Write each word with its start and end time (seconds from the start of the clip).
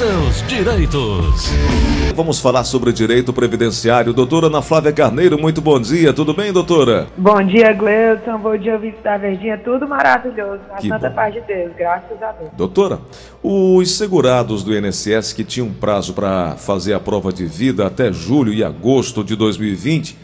seus 0.00 0.42
direitos. 0.48 1.50
Vamos 2.16 2.40
falar 2.40 2.64
sobre 2.64 2.90
direito 2.90 3.34
previdenciário. 3.34 4.14
Doutora 4.14 4.46
Ana 4.46 4.62
Flávia 4.62 4.94
Carneiro, 4.94 5.38
muito 5.38 5.60
bom 5.60 5.78
dia. 5.78 6.10
Tudo 6.10 6.32
bem, 6.32 6.54
doutora? 6.54 7.06
Bom 7.18 7.42
dia, 7.42 7.70
Gleuton. 7.74 8.38
Bom 8.38 8.56
dia, 8.56 8.72
ouvinte 8.72 8.96
da 9.04 9.18
Verdinha. 9.18 9.58
Tudo 9.58 9.86
maravilhoso. 9.86 10.62
Na 10.70 10.76
que 10.76 10.88
santa 10.88 11.10
bom. 11.10 11.14
paz 11.14 11.34
de 11.34 11.42
Deus. 11.42 11.72
Graças 11.76 12.22
a 12.22 12.32
Deus. 12.32 12.50
Doutora, 12.56 12.98
os 13.42 13.90
segurados 13.90 14.64
do 14.64 14.74
INSS 14.74 15.34
que 15.34 15.44
tinham 15.44 15.68
prazo 15.68 16.14
para 16.14 16.56
fazer 16.56 16.94
a 16.94 16.98
prova 16.98 17.30
de 17.30 17.44
vida 17.44 17.86
até 17.86 18.10
julho 18.10 18.54
e 18.54 18.64
agosto 18.64 19.22
de 19.22 19.36
2020 19.36 20.16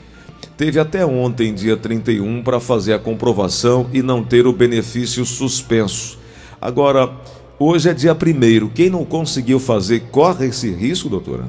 teve 0.56 0.80
até 0.80 1.04
ontem, 1.04 1.52
dia 1.52 1.76
31, 1.76 2.42
para 2.42 2.58
fazer 2.60 2.94
a 2.94 2.98
comprovação 2.98 3.90
e 3.92 4.00
não 4.00 4.24
ter 4.24 4.46
o 4.46 4.54
benefício 4.54 5.22
suspenso. 5.26 6.18
Agora, 6.58 7.10
hoje 7.58 7.90
é 7.90 7.94
dia 7.94 8.12
1 8.12 8.68
quem 8.68 8.90
não 8.90 9.04
conseguiu 9.04 9.58
fazer 9.58 10.00
corre 10.10 10.46
esse 10.46 10.70
risco, 10.70 11.08
doutora? 11.08 11.44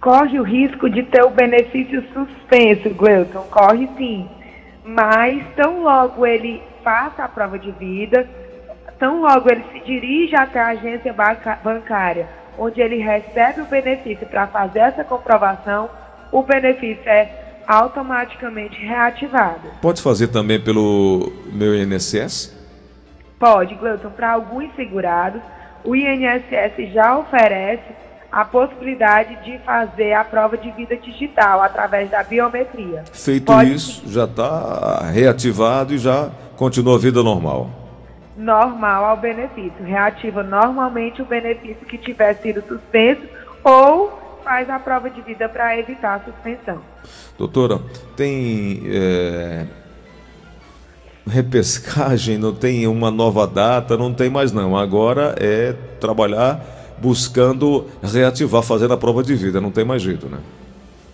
Corre 0.00 0.38
o 0.38 0.42
risco 0.42 0.88
de 0.88 1.02
ter 1.02 1.22
o 1.22 1.30
benefício 1.30 2.02
suspenso, 2.12 2.90
Gleuton, 2.90 3.42
corre 3.50 3.88
sim. 3.96 4.28
Mas 4.84 5.44
tão 5.56 5.82
logo 5.82 6.24
ele 6.24 6.62
faça 6.84 7.24
a 7.24 7.28
prova 7.28 7.58
de 7.58 7.72
vida, 7.72 8.28
tão 8.98 9.22
logo 9.22 9.50
ele 9.50 9.64
se 9.72 9.80
dirige 9.84 10.36
até 10.36 10.60
a 10.60 10.68
agência 10.68 11.14
bancária, 11.64 12.28
onde 12.56 12.80
ele 12.80 12.98
recebe 12.98 13.62
o 13.62 13.66
benefício 13.66 14.26
para 14.26 14.46
fazer 14.46 14.78
essa 14.78 15.02
comprovação, 15.02 15.90
o 16.30 16.42
benefício 16.42 17.08
é 17.08 17.62
automaticamente 17.66 18.76
reativado. 18.78 19.68
Pode 19.82 20.00
fazer 20.00 20.28
também 20.28 20.60
pelo 20.60 21.32
meu 21.52 21.74
INSS? 21.74 22.55
Pode, 23.38 23.74
Gleuton. 23.74 24.10
Para 24.10 24.32
alguns 24.32 24.74
segurados, 24.74 25.42
o 25.84 25.94
INSS 25.94 26.92
já 26.92 27.18
oferece 27.18 27.84
a 28.30 28.44
possibilidade 28.44 29.36
de 29.44 29.58
fazer 29.60 30.12
a 30.12 30.24
prova 30.24 30.56
de 30.56 30.70
vida 30.72 30.96
digital 30.96 31.62
através 31.62 32.10
da 32.10 32.22
biometria. 32.22 33.04
Feito 33.12 33.46
Pode... 33.46 33.74
isso, 33.74 34.02
já 34.06 34.24
está 34.24 35.10
reativado 35.10 35.94
e 35.94 35.98
já 35.98 36.30
continua 36.56 36.96
a 36.96 36.98
vida 36.98 37.22
normal. 37.22 37.70
Normal 38.36 39.04
ao 39.04 39.16
benefício. 39.16 39.82
Reativa 39.84 40.42
normalmente 40.42 41.22
o 41.22 41.24
benefício 41.24 41.86
que 41.86 41.96
tiver 41.96 42.34
sido 42.34 42.62
suspenso 42.66 43.22
ou 43.64 44.26
faz 44.44 44.68
a 44.68 44.78
prova 44.78 45.08
de 45.08 45.20
vida 45.22 45.48
para 45.48 45.76
evitar 45.78 46.16
a 46.16 46.20
suspensão. 46.20 46.80
Doutora, 47.38 47.80
tem 48.16 48.82
é, 48.86 49.66
repescagem, 51.26 52.38
não 52.38 52.54
tem 52.54 52.86
uma 52.86 53.10
nova 53.10 53.46
data, 53.46 53.96
não 53.96 54.14
tem 54.14 54.30
mais 54.30 54.52
não. 54.52 54.76
Agora 54.76 55.34
é 55.38 55.74
trabalhar 56.00 56.60
buscando 56.98 57.86
reativar, 58.02 58.62
fazendo 58.62 58.94
a 58.94 58.96
prova 58.96 59.22
de 59.22 59.34
vida, 59.34 59.60
não 59.60 59.70
tem 59.70 59.84
mais 59.84 60.02
jeito, 60.02 60.28
né? 60.28 60.38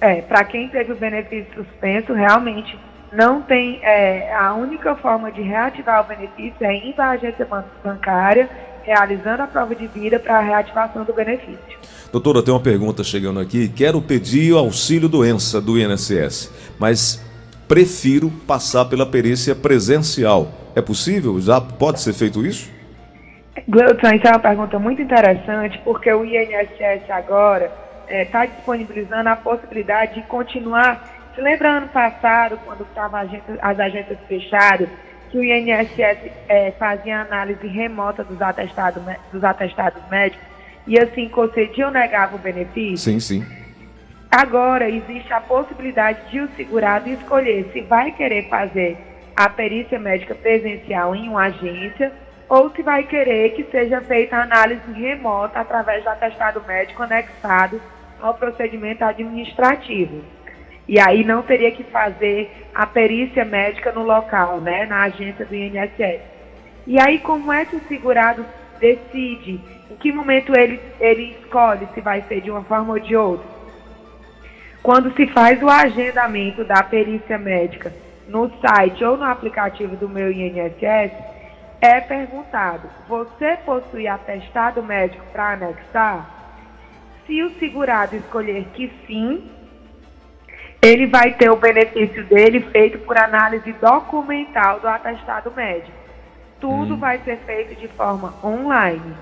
É, 0.01 0.21
para 0.21 0.45
quem 0.45 0.69
teve 0.69 0.93
o 0.93 0.97
benefício 0.97 1.47
suspenso, 1.55 2.13
realmente 2.13 2.77
não 3.13 3.43
tem. 3.43 3.79
É, 3.83 4.35
a 4.35 4.55
única 4.55 4.95
forma 4.97 5.31
de 5.31 5.43
reativar 5.43 6.05
o 6.05 6.09
benefício 6.09 6.57
é 6.61 6.93
para 6.93 7.07
a 7.07 7.11
agência 7.11 7.47
bancária, 7.85 8.49
realizando 8.83 9.43
a 9.43 9.47
prova 9.47 9.75
de 9.75 9.87
vida 9.87 10.19
para 10.19 10.39
a 10.39 10.41
reativação 10.41 11.05
do 11.05 11.13
benefício. 11.13 11.79
Doutora, 12.11 12.43
tem 12.43 12.53
uma 12.53 12.61
pergunta 12.61 13.05
chegando 13.05 13.41
aqui. 13.41 13.69
Quero 13.69 14.03
pedir 14.03 14.53
o 14.53 14.59
auxílio 14.59 15.09
doença 15.09 15.61
do 15.61 15.79
INSS, 15.79 16.53
mas 16.79 17.25
prefiro 17.73 18.31
passar 18.47 18.85
pela 18.85 19.07
perícia 19.07 19.55
presencial. 19.55 20.53
É 20.77 20.83
possível? 20.83 21.41
Já 21.41 21.59
pode 21.59 22.03
ser 22.03 22.13
feito 22.13 22.45
isso? 22.45 22.71
Gleuton, 23.67 24.09
isso 24.09 24.27
é 24.27 24.31
uma 24.31 24.39
pergunta 24.41 24.79
muito 24.79 25.01
interessante, 25.01 25.81
porque 25.83 26.13
o 26.13 26.23
INSS 26.23 27.09
agora 27.09 27.73
está 28.03 28.15
é, 28.15 28.25
tá 28.27 28.45
disponibilizando 28.45 29.27
a 29.31 29.37
possibilidade 29.37 30.17
de 30.17 30.23
continuar. 30.27 31.33
Se 31.35 31.41
lembra 31.41 31.79
ano 31.79 31.89
passado, 31.89 32.59
quando 32.67 32.83
estavam 32.83 33.21
as 33.63 33.81
agências 33.81 34.19
fechadas, 34.29 34.91
que 35.31 35.39
o 35.39 35.43
INSS 35.43 36.31
é, 36.51 36.73
fazia 36.73 37.23
análise 37.23 37.67
remota 37.67 38.23
dos 38.23 38.43
atestados, 38.43 39.03
dos 39.33 39.43
atestados 39.43 40.03
médicos? 40.11 40.53
e 40.87 40.99
assim 40.99 41.29
concedia 41.29 41.87
ou 41.87 41.93
negava 41.93 42.37
o 42.37 42.39
benefício? 42.39 42.99
Sim, 42.99 43.21
sim. 43.21 43.47
Agora 44.35 44.89
existe 44.89 45.31
a 45.31 45.43
possibilidade 45.43 46.31
de 46.31 46.41
o 46.41 46.49
segurado 46.57 47.07
escolher 47.11 47.69
se 47.71 47.83
vai 47.83 48.13
querer 48.13 48.49
fazer 48.49 48.97
a 49.37 49.47
perícia 49.47 49.99
médica 49.99 50.35
presencial 50.35 51.15
em 51.15 51.29
uma 51.29 51.49
agência 51.49 52.11
ou 52.49 52.71
se 52.71 52.81
vai 52.81 53.03
querer 53.03 53.51
que 53.51 53.65
seja 53.65 54.01
feita 54.01 54.37
a 54.37 54.45
análise 54.45 54.91
remota 54.91 55.61
através 55.61 56.03
do 56.03 56.09
atestado 56.09 56.65
médico 56.67 57.03
anexado 57.03 57.79
ao 58.23 58.33
procedimento 58.33 59.05
administrativo. 59.05 60.25
E 60.89 60.99
aí 60.99 61.25
não 61.25 61.43
teria 61.43 61.71
que 61.71 61.85
fazer 61.85 62.51
a 62.75 62.87
perícia 62.87 63.45
médica 63.45 63.93
no 63.93 64.03
local, 64.03 64.63
né, 64.63 64.87
na 64.87 65.03
agência 65.03 65.45
do 65.45 65.55
INSS. 65.55 66.23
E 66.87 66.99
aí 66.99 67.19
como 67.19 67.53
é 67.53 67.67
que 67.67 67.77
o 67.77 67.85
segurado 67.87 68.47
decide 68.81 69.61
em 69.91 69.97
que 69.97 70.11
momento 70.11 70.59
ele, 70.59 70.81
ele 70.99 71.37
escolhe 71.39 71.87
se 71.93 72.01
vai 72.01 72.23
ser 72.23 72.41
de 72.41 72.51
uma 72.51 72.65
forma 72.65 72.95
ou 72.95 72.99
de 72.99 73.15
outra. 73.15 73.52
Quando 74.83 75.15
se 75.15 75.29
faz 75.29 75.63
o 75.63 75.69
agendamento 75.69 76.65
da 76.65 76.83
perícia 76.83 77.39
médica 77.39 77.93
no 78.27 78.51
site 78.61 79.05
ou 79.05 79.17
no 79.17 79.25
aplicativo 79.25 79.95
do 79.95 80.09
meu 80.09 80.33
INSS, 80.33 81.13
é 81.81 82.01
perguntado: 82.01 82.89
você 83.09 83.57
possui 83.65 84.09
atestado 84.09 84.83
médico 84.83 85.25
para 85.33 85.53
anexar? 85.53 86.29
Se 87.27 87.41
o 87.45 87.51
segurado 87.61 88.17
escolher 88.17 88.65
que 88.75 88.91
sim, 89.07 89.49
ele 90.83 91.07
vai 91.07 91.33
ter 91.35 91.49
o 91.49 91.57
benefício 91.57 92.25
dele 92.25 92.61
feito 92.73 92.99
por 93.01 93.17
análise 93.17 93.73
documental 93.75 94.81
do 94.81 94.89
atestado 94.89 95.53
médico. 95.53 95.97
Tudo 96.61 96.95
hum. 96.95 96.99
vai 96.99 97.19
ser 97.21 97.37
feito 97.47 97.79
de 97.81 97.87
forma 97.87 98.35
online. 98.43 99.15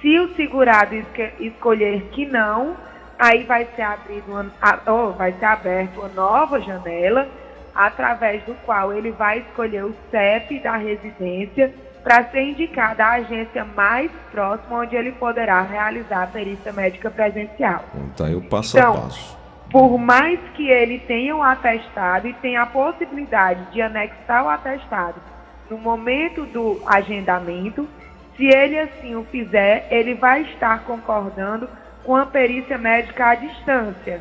Se 0.00 0.16
o 0.20 0.32
segurado 0.36 0.94
escolher 1.40 2.02
que 2.12 2.24
não, 2.26 2.76
aí 3.18 3.44
vai 3.44 3.66
ser, 3.76 3.82
abrido 3.82 4.30
uma, 4.30 4.50
oh, 4.86 5.12
vai 5.12 5.32
ser 5.32 5.44
aberta 5.44 5.98
uma 5.98 6.08
nova 6.08 6.60
janela, 6.60 7.28
através 7.74 8.42
do 8.44 8.54
qual 8.64 8.92
ele 8.92 9.10
vai 9.10 9.38
escolher 9.40 9.84
o 9.84 9.94
CEP 10.10 10.60
da 10.60 10.76
residência 10.76 11.74
para 12.02 12.24
ser 12.30 12.42
indicada 12.42 13.04
a 13.04 13.12
agência 13.14 13.64
mais 13.64 14.10
próxima 14.30 14.78
onde 14.78 14.94
ele 14.94 15.12
poderá 15.12 15.60
realizar 15.62 16.22
a 16.22 16.26
perícia 16.26 16.72
médica 16.72 17.10
presencial. 17.10 17.84
Então, 17.94 18.38
o 18.38 18.42
passo 18.42 18.78
então, 18.78 18.94
a 18.94 19.00
passo. 19.02 19.36
Por 19.70 19.98
mais 19.98 20.38
que 20.54 20.70
ele 20.70 21.00
tenha 21.00 21.34
o 21.34 21.40
um 21.40 21.42
atestado 21.42 22.28
e 22.28 22.32
tenha 22.34 22.62
a 22.62 22.66
possibilidade 22.66 23.72
de 23.72 23.82
anexar 23.82 24.44
o 24.44 24.48
atestado 24.48 25.20
no 25.68 25.76
momento 25.76 26.46
do 26.46 26.80
agendamento, 26.86 27.88
se 28.36 28.46
ele 28.46 28.78
assim 28.78 29.16
o 29.16 29.24
fizer, 29.24 29.88
ele 29.90 30.14
vai 30.14 30.42
estar 30.42 30.84
concordando 30.84 31.68
com 32.06 32.14
a 32.14 32.24
perícia 32.24 32.78
médica 32.78 33.30
à 33.30 33.34
distância, 33.34 34.20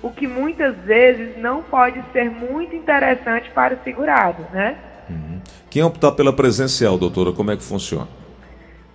o 0.00 0.08
que 0.08 0.28
muitas 0.28 0.76
vezes 0.76 1.36
não 1.36 1.64
pode 1.64 2.00
ser 2.12 2.30
muito 2.30 2.76
interessante 2.76 3.50
para 3.50 3.74
o 3.74 3.78
segurado, 3.82 4.46
né? 4.52 4.76
Uhum. 5.10 5.40
Quem 5.68 5.82
optar 5.82 6.12
pela 6.12 6.32
presencial, 6.32 6.96
doutora, 6.96 7.32
como 7.32 7.50
é 7.50 7.56
que 7.56 7.64
funciona? 7.64 8.06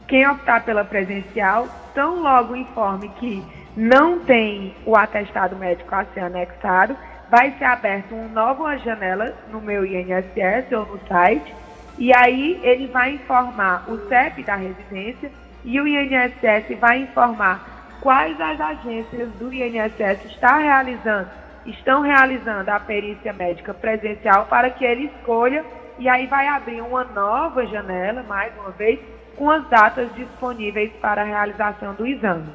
Quem 0.08 0.26
optar 0.26 0.64
pela 0.64 0.86
presencial, 0.86 1.68
tão 1.94 2.22
logo 2.22 2.56
informe 2.56 3.10
que 3.20 3.44
não 3.76 4.20
tem 4.20 4.74
o 4.86 4.96
atestado 4.96 5.58
médico 5.58 5.94
a 5.94 6.06
ser 6.06 6.22
anexado, 6.22 6.96
vai 7.30 7.54
ser 7.58 7.66
aberta 7.66 8.16
uma 8.16 8.28
nova 8.30 8.78
janela 8.78 9.36
no 9.52 9.60
meu 9.60 9.86
INSS 9.86 10.72
ou 10.72 10.86
no 10.86 11.00
site 11.08 11.54
e 11.98 12.16
aí 12.16 12.60
ele 12.64 12.88
vai 12.88 13.16
informar 13.16 13.84
o 13.90 14.08
CEP 14.08 14.44
da 14.44 14.56
residência 14.56 15.30
e 15.66 15.80
o 15.82 15.88
INSS 15.88 16.80
vai 16.80 17.00
informar 17.00 17.74
quais 18.04 18.40
as 18.42 18.60
agências 18.60 19.30
do 19.40 19.52
INSS 19.52 20.26
está 20.26 20.58
realizando, 20.58 21.30
estão 21.66 22.02
realizando 22.02 22.70
a 22.70 22.78
perícia 22.78 23.32
médica 23.32 23.74
presencial 23.74 24.46
para 24.48 24.70
que 24.70 24.84
ele 24.84 25.06
escolha 25.06 25.66
e 25.98 26.10
aí 26.10 26.28
vai 26.28 26.48
abrir 26.48 26.82
uma 26.82 27.06
nova 27.06 27.66
janela, 27.66 28.22
mais 28.24 28.52
uma 28.60 28.72
vez, 28.72 29.00
com 29.38 29.50
as 29.50 29.66
datas 29.70 30.14
disponíveis 30.16 30.92
para 31.02 31.22
a 31.22 31.26
realização 31.26 31.94
do 31.94 32.06
exame. 32.06 32.50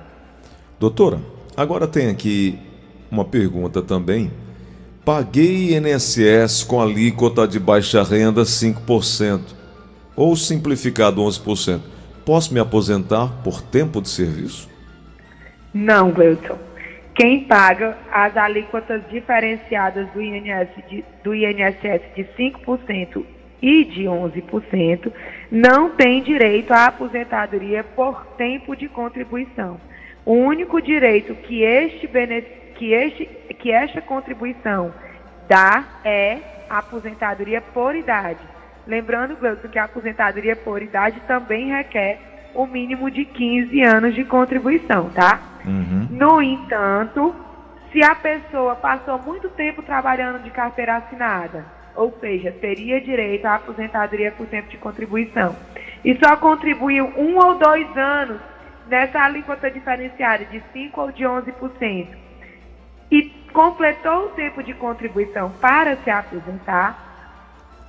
Doutora, 0.79 1.19
agora 1.57 1.89
tem 1.89 2.11
aqui 2.11 2.59
uma 3.11 3.25
pergunta 3.25 3.81
também 3.81 4.31
Paguei 5.09 5.75
INSS 5.75 6.65
com 6.65 6.83
alíquota 6.83 7.49
de 7.49 7.59
baixa 7.59 8.03
renda 8.03 8.43
5%, 8.43 9.41
ou 10.15 10.37
simplificado 10.37 11.23
11%. 11.23 11.81
Posso 12.27 12.53
me 12.53 12.61
aposentar 12.61 13.29
por 13.43 13.63
tempo 13.63 14.03
de 14.03 14.11
serviço? 14.11 14.69
Não, 15.81 16.11
Gleuton. 16.11 16.59
Quem 17.15 17.45
paga 17.45 17.97
as 18.11 18.37
alíquotas 18.37 19.01
diferenciadas 19.09 20.09
do, 20.09 20.21
INS 20.21 20.69
de, 20.89 21.05
do 21.23 21.33
INSS 21.33 22.03
de 22.17 22.25
5% 22.37 23.25
e 23.63 23.85
de 23.85 24.03
11% 24.03 25.13
não 25.53 25.91
tem 25.91 26.21
direito 26.21 26.73
à 26.73 26.87
aposentadoria 26.87 27.85
por 27.85 28.27
tempo 28.37 28.75
de 28.75 28.89
contribuição. 28.89 29.81
O 30.27 30.33
único 30.33 30.83
direito 30.83 31.33
que, 31.37 31.63
este, 31.63 32.09
que, 32.75 32.93
este, 32.93 33.27
que 33.55 33.71
esta 33.71 34.01
contribuição 34.01 34.93
dá 35.49 35.85
é 36.05 36.39
a 36.69 36.79
aposentadoria 36.79 37.61
por 37.61 37.95
idade. 37.95 38.41
Lembrando, 38.85 39.37
Gleuton, 39.37 39.69
que 39.69 39.79
a 39.79 39.85
aposentadoria 39.85 40.57
por 40.57 40.83
idade 40.83 41.21
também 41.29 41.69
requer 41.69 42.29
o 42.55 42.67
mínimo 42.67 43.11
de 43.11 43.25
15 43.25 43.83
anos 43.83 44.15
de 44.15 44.25
contribuição, 44.25 45.11
tá? 45.11 45.41
Uhum. 45.65 46.09
No 46.11 46.43
entanto, 46.43 47.35
se 47.93 48.03
a 48.03 48.15
pessoa 48.15 48.77
passou 48.77 49.19
muito 49.19 49.49
tempo 49.51 49.83
trabalhando 49.83 50.43
de 50.43 50.51
carteira 50.51 50.97
assinada, 50.97 51.65
ou 51.95 52.17
seja, 52.21 52.53
teria 52.53 53.01
direito 53.01 53.47
à 53.47 53.57
aposentadoria 53.57 54.31
por 54.33 54.47
tempo 54.47 54.69
de 54.69 54.77
contribuição, 54.77 55.57
e 56.05 56.17
só 56.17 56.37
contribuiu 56.37 57.07
um 57.17 57.37
ou 57.39 57.57
dois 57.57 57.97
anos 57.97 58.41
nessa 58.89 59.21
alíquota 59.21 59.71
diferenciada 59.71 60.45
de 60.45 60.63
5% 60.75 60.91
ou 60.97 61.13
de 61.13 61.25
11%, 61.25 62.09
e 63.11 63.23
completou 63.53 64.27
o 64.27 64.31
tempo 64.31 64.63
de 64.63 64.75
contribuição 64.75 65.51
para 65.61 65.97
se 65.97 66.11
aposentar, 66.11 67.09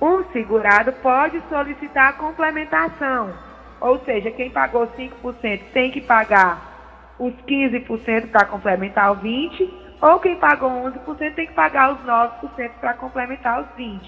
um 0.00 0.24
segurado 0.32 0.92
pode 0.94 1.40
solicitar 1.48 2.08
a 2.08 2.12
complementação, 2.14 3.32
ou 3.80 3.98
seja, 4.04 4.30
quem 4.30 4.50
pagou 4.50 4.86
5% 4.88 5.60
tem 5.72 5.90
que 5.90 6.00
pagar 6.00 7.14
os 7.18 7.34
15% 7.46 8.30
para 8.30 8.46
complementar 8.46 9.12
os 9.12 9.18
20%, 9.20 9.70
ou 10.00 10.18
quem 10.18 10.36
pagou 10.36 10.70
11% 10.70 11.34
tem 11.34 11.46
que 11.46 11.52
pagar 11.52 11.92
os 11.92 12.00
9% 12.00 12.70
para 12.80 12.94
complementar 12.94 13.60
os 13.60 13.68
20%. 13.78 14.00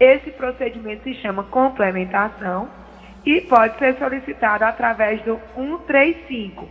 Esse 0.00 0.30
procedimento 0.30 1.02
se 1.02 1.14
chama 1.14 1.42
complementação 1.44 2.68
e 3.26 3.40
pode 3.42 3.76
ser 3.78 3.96
solicitado 3.98 4.64
através 4.64 5.20
do 5.22 5.40
135. 5.54 6.68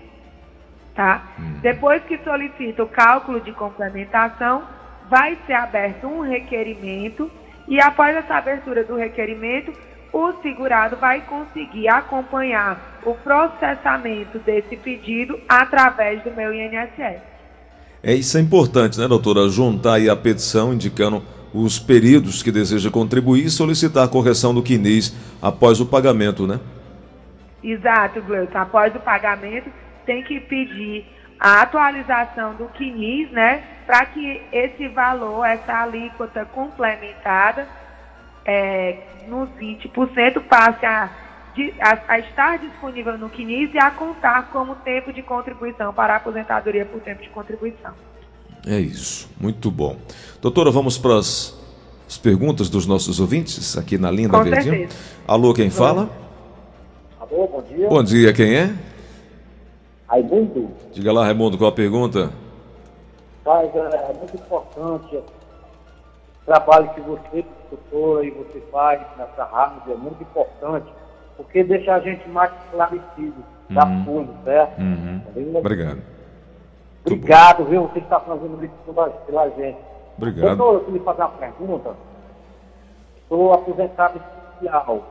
Tá? 0.95 1.21
Hum. 1.37 1.59
Depois 1.61 2.01
que 2.05 2.17
solicita 2.19 2.83
o 2.83 2.87
cálculo 2.87 3.41
de 3.41 3.51
complementação, 3.51 4.63
vai 5.09 5.37
ser 5.45 5.53
aberto 5.53 6.07
um 6.07 6.21
requerimento 6.21 7.29
e 7.67 7.81
após 7.81 8.15
essa 8.15 8.35
abertura 8.35 8.83
do 8.83 8.95
requerimento, 8.95 9.73
o 10.12 10.33
segurado 10.42 10.95
vai 10.98 11.21
conseguir 11.21 11.88
acompanhar 11.88 13.00
o 13.06 13.13
processamento 13.13 14.39
desse 14.39 14.75
pedido 14.77 15.39
através 15.48 16.24
do 16.24 16.31
meu 16.31 16.54
INSS. 16.54 17.21
É 18.04 18.13
isso 18.13 18.38
é 18.38 18.42
importante, 18.42 19.00
né, 19.00 19.07
doutora? 19.07 19.50
Juntar 19.50 19.95
aí 19.95 20.09
a 20.09 20.15
petição 20.15 20.74
indicando 20.74 21.24
os 21.54 21.80
períodos 21.80 22.44
que 22.44 22.51
deseja 22.51 22.92
contribuir 22.92 23.45
e 23.45 23.50
solicitar 23.50 24.06
a 24.06 24.07
correção 24.07 24.54
do 24.54 24.62
quinis 24.62 25.15
após 25.42 25.80
o 25.80 25.86
pagamento, 25.86 26.45
né? 26.45 26.59
Exato, 27.63 28.21
Gleuton. 28.21 28.57
Após 28.57 28.95
o 28.95 29.00
pagamento, 29.00 29.69
tem 30.06 30.24
que 30.24 30.39
pedir 30.39 31.06
a 31.39 31.62
atualização 31.62 32.54
do 32.56 32.65
quinis, 32.69 33.30
né? 33.31 33.63
Para 33.86 34.06
que 34.06 34.42
esse 34.51 34.88
valor, 34.89 35.45
essa 35.45 35.81
alíquota 35.81 36.45
complementada, 36.45 37.68
é, 38.47 38.97
nos 39.27 39.49
20%, 39.59 40.41
passe 40.47 40.85
a, 40.85 41.11
a, 41.81 42.13
a, 42.13 42.19
estar 42.19 42.57
disponível 42.57 43.17
no 43.17 43.29
CNIS 43.29 43.73
e 43.73 43.77
a 43.77 43.91
contar 43.91 44.49
como 44.51 44.75
tempo 44.75 45.11
de 45.11 45.21
contribuição 45.21 45.94
para 45.94 46.13
a 46.13 46.17
aposentadoria 46.17 46.85
por 46.85 47.01
tempo 47.01 47.21
de 47.21 47.29
contribuição. 47.29 47.91
É 48.65 48.79
isso, 48.79 49.29
muito 49.39 49.69
bom. 49.69 49.97
Doutora, 50.41 50.71
vamos 50.71 50.97
para 50.97 51.17
as, 51.17 51.57
as 52.07 52.17
perguntas 52.17 52.69
dos 52.69 52.88
nossos 52.88 53.19
ouvintes 53.19 53.77
aqui 53.77 53.97
na 53.97 54.09
linha 54.09 54.29
da 54.29 54.41
Verdinha. 54.41 54.88
Alô, 55.27 55.53
quem 55.53 55.69
fala? 55.69 56.09
Alô, 57.19 57.47
bom 57.47 57.63
dia. 57.63 57.89
Bom 57.89 58.03
dia, 58.03 58.33
quem 58.33 58.55
é? 58.55 58.75
Raimundo. 60.07 60.71
Diga 60.94 61.11
lá, 61.11 61.25
Raimundo, 61.25 61.57
qual 61.57 61.69
a 61.69 61.73
pergunta? 61.73 62.31
Mas 63.45 63.75
é, 63.75 63.79
é 63.79 64.13
muito 64.17 64.35
importante 64.35 65.19
trabalho 66.47 66.89
que 66.94 67.01
você, 67.01 67.45
doutora, 67.69 68.25
e 68.25 68.31
você 68.31 68.61
faz 68.71 69.01
nessa 69.17 69.44
rádio, 69.44 69.91
é 69.91 69.95
muito 69.95 70.23
importante, 70.23 70.88
porque 71.35 71.61
deixa 71.61 71.94
a 71.94 71.99
gente 71.99 72.27
mais 72.29 72.51
esclarecido 72.63 73.44
da 73.69 73.85
uhum. 73.85 74.05
fundo, 74.05 74.33
certo? 74.45 74.79
Uhum. 74.79 75.21
Obrigado. 75.55 76.01
Obrigado, 77.05 77.65
viu? 77.65 77.83
Você 77.83 77.99
está 77.99 78.19
fazendo 78.21 78.63
isso 78.63 78.73
pela 79.25 79.49
gente. 79.49 79.77
Obrigado. 80.17 80.57
Doutor, 80.57 80.73
eu 80.75 80.85
queria 80.85 81.03
fazer 81.03 81.21
uma 81.21 81.29
pergunta. 81.31 81.95
Sou 83.27 83.53
aposentado 83.53 84.17
especial. 84.17 85.03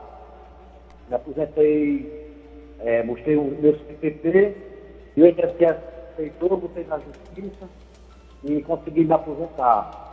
Me 1.07 1.15
aposentei, 1.15 2.33
é, 2.79 3.03
mostrei 3.03 3.37
o 3.37 3.43
meu 3.61 3.77
CPP, 3.77 4.57
e 5.15 5.21
o 5.21 5.27
INSS 5.27 5.77
aceitou, 6.13 6.57
botei 6.57 6.83
na 6.85 6.99
justiça 6.99 7.69
e 8.43 8.61
consegui 8.63 9.05
me 9.05 9.13
aposentar. 9.13 10.06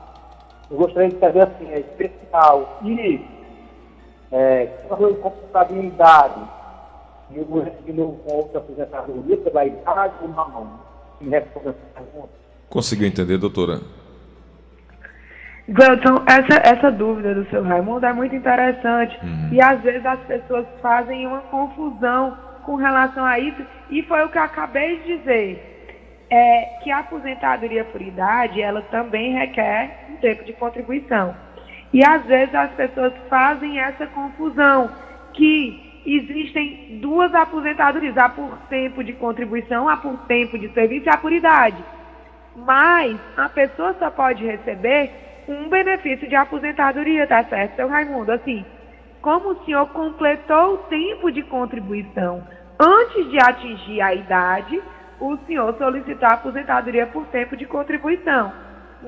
Eu 0.71 0.77
gostaria 0.77 1.11
de 1.11 1.19
saber 1.19 1.43
assim, 1.43 1.69
é 1.71 1.81
especial 1.81 2.81
e 2.83 3.21
é, 4.33 4.67
quando 4.89 5.05
eu 5.05 5.15
completar 5.17 5.71
minha 5.71 5.87
idade 5.87 6.41
e 7.31 7.39
eu 7.39 7.45
vou 7.45 7.65
com 7.65 8.33
outra 8.35 8.59
aposentadoria 8.59 9.37
pela 9.37 9.65
idade 9.65 10.15
ou 10.23 10.29
não? 10.29 10.81
Me 11.21 11.31
responda 11.31 11.71
essa 11.71 12.03
pergunta. 12.03 12.33
Conseguiu 12.69 13.07
entender, 13.07 13.39
doutora? 13.39 13.81
Gleuton, 15.69 16.23
essa, 16.27 16.61
essa 16.63 16.91
dúvida 16.91 17.35
do 17.35 17.49
seu 17.49 17.63
Raimundo 17.63 18.05
é 18.05 18.13
muito 18.13 18.35
interessante. 18.35 19.19
Uhum. 19.23 19.49
E 19.53 19.63
às 19.63 19.81
vezes 19.81 20.05
as 20.05 20.21
pessoas 20.21 20.67
fazem 20.83 21.27
uma 21.27 21.41
confusão 21.43 22.37
com 22.65 22.77
relação 22.77 23.25
a 23.25 23.39
isso. 23.39 23.63
E 23.91 24.03
foi 24.03 24.25
o 24.25 24.29
que 24.29 24.39
eu 24.39 24.43
acabei 24.43 25.01
de 25.01 25.19
dizer 25.19 25.74
é 26.35 26.79
que 26.83 26.91
a 26.91 26.99
aposentadoria 26.99 27.85
por 27.85 28.03
idade, 28.03 28.61
ela 28.61 28.83
também 28.83 29.35
requer 29.35 30.07
um 30.11 30.17
tempo 30.17 30.45
de 30.45 30.53
contribuição. 30.55 31.35
E 31.93 32.05
às 32.05 32.25
vezes 32.25 32.53
as 32.55 32.73
pessoas 32.73 33.13
fazem 33.31 33.79
essa 33.79 34.07
confusão, 34.09 34.91
que 35.33 36.03
existem 36.05 36.99
duas 37.01 37.33
aposentadorias, 37.35 38.19
a 38.19 38.29
por 38.29 38.51
tempo 38.69 39.05
de 39.05 39.13
contribuição, 39.13 39.89
a 39.89 39.97
por 39.97 40.17
tempo 40.27 40.59
de 40.59 40.69
serviço 40.73 41.07
e 41.07 41.11
a 41.11 41.17
por 41.17 41.33
idade. 41.33 41.83
Mas 42.57 43.17
a 43.37 43.49
pessoa 43.49 43.95
só 43.99 44.11
pode 44.11 44.45
receber 44.45 45.13
um 45.49 45.69
benefício 45.69 46.29
de 46.29 46.35
aposentadoria, 46.35 47.29
tá 47.29 47.45
certo, 47.45 47.77
seu 47.77 47.89
Raimundo? 47.89 48.33
Assim, 48.33 48.65
como 49.23 49.51
o 49.51 49.65
senhor 49.65 49.87
completou 49.91 50.75
o 50.75 50.79
tempo 50.79 51.31
de 51.31 51.43
contribuição 51.45 52.43
antes 52.79 53.31
de 53.31 53.39
atingir 53.39 54.01
a 54.01 54.15
idade, 54.15 54.83
o 55.21 55.37
senhor 55.47 55.77
solicitar 55.77 56.33
aposentadoria 56.33 57.07
por 57.07 57.27
tempo 57.27 57.57
de 57.57 57.67
contribuição. 57.67 58.53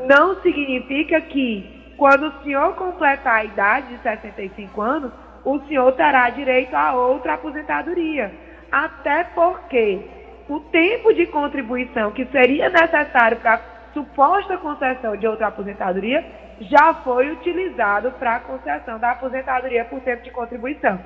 Não 0.06 0.40
significa 0.42 1.20
que, 1.20 1.94
quando 1.96 2.28
o 2.28 2.42
senhor 2.42 2.74
completar 2.74 3.36
a 3.36 3.44
idade 3.44 3.88
de 3.88 4.02
65 4.02 4.80
anos, 4.80 5.12
o 5.44 5.58
senhor 5.66 5.92
terá 5.92 6.28
direito 6.30 6.74
a 6.74 6.92
outra 6.94 7.34
aposentadoria. 7.34 8.32
Até 8.70 9.24
porque 9.24 10.00
o 10.48 10.60
tempo 10.60 11.12
de 11.14 11.26
contribuição 11.26 12.10
que 12.10 12.24
seria 12.26 12.68
necessário 12.68 13.38
para 13.38 13.54
a 13.54 13.60
suposta 13.94 14.58
concessão 14.58 15.16
de 15.16 15.26
outra 15.26 15.46
aposentadoria 15.46 16.24
já 16.60 16.94
foi 16.94 17.30
utilizado 17.30 18.10
para 18.12 18.36
a 18.36 18.40
concessão 18.40 18.98
da 18.98 19.12
aposentadoria 19.12 19.84
por 19.84 20.00
tempo 20.00 20.22
de 20.22 20.30
contribuição. 20.30 20.98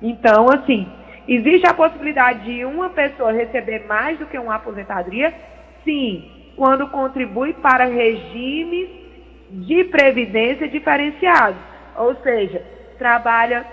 Então, 0.00 0.46
assim, 0.50 0.86
Existe 1.28 1.66
a 1.66 1.74
possibilidade 1.74 2.44
de 2.44 2.64
uma 2.64 2.90
pessoa 2.90 3.32
receber 3.32 3.84
mais 3.86 4.18
do 4.18 4.26
que 4.26 4.38
uma 4.38 4.54
aposentadoria? 4.54 5.34
Sim, 5.84 6.52
quando 6.56 6.88
contribui 6.88 7.52
para 7.54 7.84
regimes 7.84 8.88
de 9.50 9.84
previdência 9.84 10.68
diferenciados. 10.68 11.58
Ou 11.96 12.14
seja, 12.16 12.62
trabalha 12.98 13.64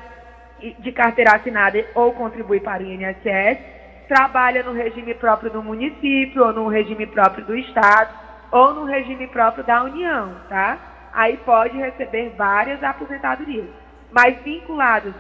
de 0.80 0.92
carteira 0.92 1.36
assinada 1.36 1.86
ou 1.94 2.14
contribui 2.14 2.60
para 2.60 2.82
o 2.82 2.86
INSS, 2.86 3.60
trabalha 4.08 4.64
no 4.64 4.72
regime 4.72 5.14
próprio 5.14 5.52
do 5.52 5.62
município, 5.62 6.44
ou 6.44 6.54
no 6.54 6.68
regime 6.68 7.06
próprio 7.06 7.46
do 7.46 7.56
Estado, 7.56 8.14
ou 8.52 8.74
no 8.74 8.86
regime 8.86 9.28
próprio 9.28 9.64
da 9.64 9.84
União, 9.84 10.36
tá? 10.48 10.78
Aí 11.14 11.38
pode 11.38 11.78
receber 11.78 12.34
várias 12.38 12.84
aposentadorias, 12.84 13.66
mas 14.12 14.38
vinculados 14.44 15.14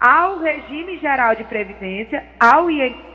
ao 0.00 0.38
regime 0.38 0.98
geral 0.98 1.34
de 1.34 1.44
previdência, 1.44 2.24
ao 2.38 2.70
INSS, 2.70 3.08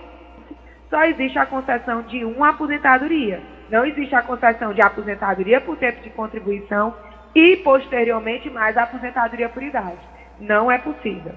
só 0.89 1.03
existe 1.05 1.39
a 1.39 1.45
concessão 1.45 2.03
de 2.03 2.23
uma 2.23 2.49
aposentadoria. 2.49 3.41
Não 3.69 3.85
existe 3.85 4.13
a 4.13 4.21
concessão 4.21 4.73
de 4.73 4.81
aposentadoria 4.81 5.59
por 5.59 5.77
tempo 5.77 6.01
de 6.03 6.09
contribuição 6.11 6.93
e, 7.33 7.57
posteriormente, 7.57 8.49
mais 8.49 8.77
a 8.77 8.83
aposentadoria 8.83 9.49
por 9.49 9.63
idade. 9.63 9.97
Não 10.39 10.69
é 10.69 10.77
possível. 10.77 11.33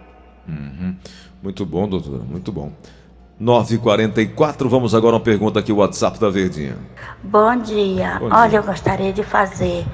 Uhum. 0.47 0.97
Muito 1.43 1.65
bom, 1.65 1.89
doutora, 1.89 2.23
muito 2.23 2.53
bom. 2.53 2.73
9h44, 3.41 4.67
vamos 4.69 4.95
agora 4.95 5.15
a 5.15 5.19
uma 5.19 5.25
pergunta 5.25 5.61
aqui, 5.61 5.73
o 5.73 5.77
WhatsApp 5.77 6.19
da 6.19 6.31
Verdinha. 6.31 6.77
Bom 7.23 7.57
dia. 7.57 8.19
Bom 8.19 8.29
dia. 8.29 8.39
Olha, 8.39 8.57
eu 8.57 8.63
gostaria 8.63 9.13
de 9.13 9.23
fazer 9.23 9.85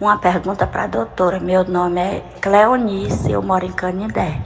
uma 0.00 0.18
pergunta 0.18 0.66
para 0.66 0.84
a 0.84 0.86
doutora. 0.86 1.40
Meu 1.40 1.64
nome 1.64 2.00
é 2.00 2.22
Cleonice, 2.40 3.30
eu 3.32 3.42
moro 3.42 3.64
em 3.64 3.72
Canindé. 3.72 4.40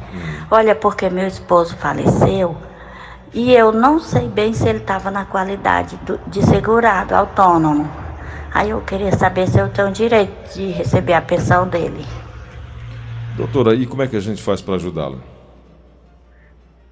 Olha, 0.50 0.74
porque 0.74 1.10
meu 1.10 1.26
esposo 1.26 1.76
faleceu 1.76 2.56
e 3.34 3.52
eu 3.52 3.72
não 3.72 3.98
sei 3.98 4.28
bem 4.28 4.52
se 4.52 4.68
ele 4.68 4.78
estava 4.78 5.10
na 5.10 5.24
qualidade 5.24 5.96
do, 6.04 6.18
de 6.26 6.42
segurado 6.42 7.14
autônomo. 7.14 7.90
Aí 8.52 8.70
eu 8.70 8.80
queria 8.82 9.12
saber 9.12 9.48
se 9.48 9.58
eu 9.58 9.68
tenho 9.70 9.90
direito 9.90 10.54
de 10.54 10.70
receber 10.70 11.14
a 11.14 11.22
pensão 11.22 11.66
dele. 11.66 12.04
Doutora, 13.36 13.74
e 13.74 13.86
como 13.86 14.02
é 14.02 14.06
que 14.06 14.16
a 14.16 14.20
gente 14.20 14.42
faz 14.42 14.60
para 14.60 14.74
ajudá-la? 14.74 15.16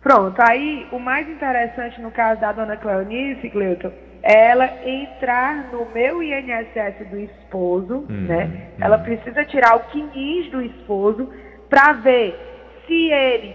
Pronto, 0.00 0.40
aí 0.40 0.86
o 0.90 0.98
mais 0.98 1.28
interessante 1.28 2.00
no 2.00 2.10
caso 2.10 2.40
da 2.40 2.52
dona 2.52 2.78
Cleonice, 2.78 3.50
Cleuton, 3.50 3.92
ela 4.22 4.66
entrar 4.86 5.70
no 5.72 5.86
meu 5.94 6.22
INSS 6.22 7.08
do 7.10 7.18
esposo, 7.18 8.06
Hum, 8.08 8.26
né? 8.26 8.44
hum. 8.44 8.78
Ela 8.84 8.98
precisa 8.98 9.44
tirar 9.44 9.76
o 9.76 9.80
quinis 9.90 10.50
do 10.50 10.60
esposo 10.62 11.32
para 11.68 11.92
ver 11.92 12.38
se 12.86 13.10
ele 13.10 13.54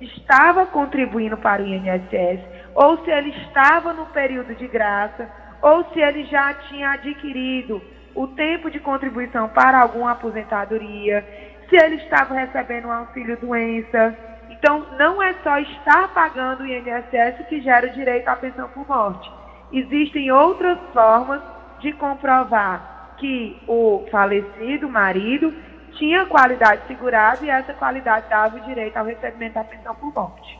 estava 0.00 0.66
contribuindo 0.66 1.36
para 1.36 1.62
o 1.62 1.66
INSS 1.66 2.40
ou 2.74 3.04
se 3.04 3.10
ele 3.10 3.30
estava 3.30 3.92
no 3.92 4.06
período 4.06 4.54
de 4.54 4.68
graça 4.68 5.28
ou 5.60 5.84
se 5.92 6.00
ele 6.00 6.24
já 6.26 6.54
tinha 6.68 6.90
adquirido 6.90 7.82
o 8.14 8.26
tempo 8.28 8.70
de 8.70 8.78
contribuição 8.80 9.48
para 9.48 9.80
alguma 9.80 10.12
aposentadoria, 10.12 11.24
se 11.68 11.76
ele 11.76 11.96
estava 11.96 12.34
recebendo 12.34 12.86
um 12.88 12.92
auxílio 12.92 13.36
doença. 13.36 14.16
Então, 14.50 14.86
não 14.98 15.22
é 15.22 15.34
só 15.44 15.58
estar 15.58 16.08
pagando 16.14 16.62
o 16.62 16.66
INSS 16.66 17.46
que 17.48 17.60
gera 17.60 17.86
o 17.86 17.90
direito 17.90 18.26
à 18.28 18.34
pensão 18.36 18.68
por 18.70 18.86
morte. 18.88 19.30
Existem 19.72 20.30
outras 20.30 20.78
formas 20.92 21.40
de 21.80 21.92
comprovar 21.92 23.14
que 23.18 23.56
o 23.66 24.04
falecido 24.10 24.88
marido 24.88 25.52
tinha 25.98 26.26
qualidade 26.26 26.82
segurada 26.86 27.44
e 27.44 27.50
essa 27.50 27.72
qualidade 27.74 28.28
dava 28.30 28.56
o 28.56 28.60
direito 28.60 28.96
ao 28.96 29.04
recebimento 29.04 29.54
da 29.54 29.64
pensão 29.64 29.94
por 29.94 30.12
morte. 30.14 30.58